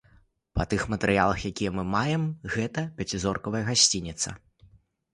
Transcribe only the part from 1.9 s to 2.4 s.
маем,